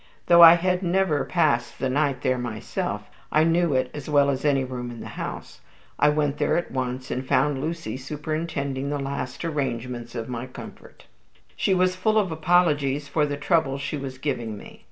[0.25, 4.43] Though I had never passed the night there myself, I knew it as well as
[4.43, 5.61] any room in the house.
[5.99, 11.05] I went there at once, and found Lucy superintending the last arrangements for my comfort.
[11.55, 14.79] She was full of apologies for the trouble she was giving me.